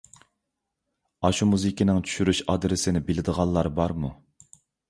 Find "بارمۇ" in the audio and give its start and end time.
3.81-4.13